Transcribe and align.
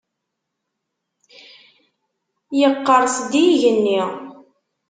Yeqqers-d 2.59 3.31
yigenni. 3.43 4.01